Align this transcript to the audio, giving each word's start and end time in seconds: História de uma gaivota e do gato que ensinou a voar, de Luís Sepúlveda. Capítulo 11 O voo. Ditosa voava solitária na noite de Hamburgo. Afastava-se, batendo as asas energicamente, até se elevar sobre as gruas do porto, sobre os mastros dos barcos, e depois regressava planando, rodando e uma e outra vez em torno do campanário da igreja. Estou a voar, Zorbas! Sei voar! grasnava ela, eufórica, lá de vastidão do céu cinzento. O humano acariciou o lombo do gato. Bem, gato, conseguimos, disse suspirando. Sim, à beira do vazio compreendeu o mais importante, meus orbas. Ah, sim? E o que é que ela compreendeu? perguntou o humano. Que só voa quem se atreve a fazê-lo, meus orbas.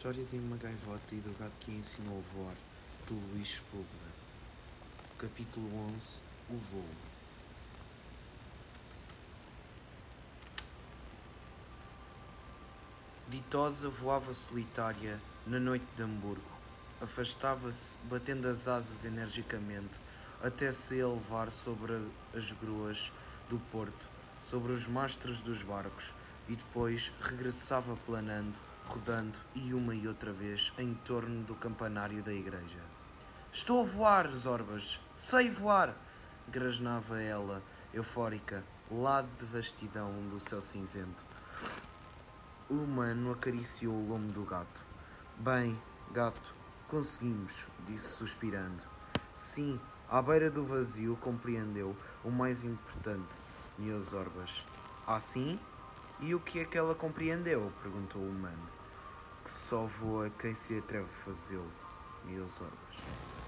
História 0.00 0.24
de 0.24 0.38
uma 0.38 0.56
gaivota 0.56 1.14
e 1.14 1.18
do 1.18 1.38
gato 1.38 1.52
que 1.60 1.72
ensinou 1.72 2.24
a 2.24 2.34
voar, 2.34 2.54
de 3.06 3.12
Luís 3.12 3.56
Sepúlveda. 3.56 4.10
Capítulo 5.18 5.68
11 5.94 6.20
O 6.48 6.56
voo. 6.56 6.86
Ditosa 13.28 13.90
voava 13.90 14.32
solitária 14.32 15.20
na 15.46 15.60
noite 15.60 15.84
de 15.94 16.02
Hamburgo. 16.02 16.50
Afastava-se, 16.98 17.94
batendo 18.04 18.48
as 18.48 18.66
asas 18.66 19.04
energicamente, 19.04 20.00
até 20.42 20.72
se 20.72 20.96
elevar 20.96 21.50
sobre 21.50 21.92
as 22.34 22.50
gruas 22.52 23.12
do 23.50 23.58
porto, 23.70 24.08
sobre 24.42 24.72
os 24.72 24.86
mastros 24.86 25.40
dos 25.40 25.62
barcos, 25.62 26.14
e 26.48 26.56
depois 26.56 27.12
regressava 27.20 27.94
planando, 28.06 28.69
rodando 28.90 29.38
e 29.54 29.72
uma 29.72 29.94
e 29.94 30.08
outra 30.08 30.32
vez 30.32 30.72
em 30.76 30.94
torno 31.04 31.44
do 31.44 31.54
campanário 31.54 32.24
da 32.24 32.32
igreja. 32.32 32.80
Estou 33.52 33.82
a 33.82 33.84
voar, 33.84 34.28
Zorbas! 34.34 34.98
Sei 35.14 35.48
voar! 35.48 35.94
grasnava 36.48 37.22
ela, 37.22 37.62
eufórica, 37.94 38.64
lá 38.90 39.22
de 39.22 39.46
vastidão 39.46 40.10
do 40.28 40.40
céu 40.40 40.60
cinzento. 40.60 41.24
O 42.68 42.74
humano 42.74 43.30
acariciou 43.32 43.94
o 43.94 44.08
lombo 44.08 44.32
do 44.32 44.42
gato. 44.42 44.84
Bem, 45.38 45.80
gato, 46.10 46.52
conseguimos, 46.88 47.64
disse 47.86 48.08
suspirando. 48.08 48.82
Sim, 49.36 49.80
à 50.08 50.20
beira 50.20 50.50
do 50.50 50.64
vazio 50.64 51.16
compreendeu 51.20 51.96
o 52.24 52.30
mais 52.30 52.64
importante, 52.64 53.38
meus 53.78 54.12
orbas. 54.12 54.64
Ah, 55.06 55.20
sim? 55.20 55.60
E 56.18 56.34
o 56.34 56.40
que 56.40 56.58
é 56.58 56.64
que 56.64 56.76
ela 56.76 56.94
compreendeu? 56.94 57.72
perguntou 57.82 58.20
o 58.20 58.28
humano. 58.28 58.79
Que 59.44 59.50
só 59.50 59.84
voa 59.84 60.30
quem 60.38 60.54
se 60.54 60.78
atreve 60.78 61.06
a 61.06 61.24
fazê-lo, 61.24 61.72
meus 62.24 62.60
orbas. 62.60 63.39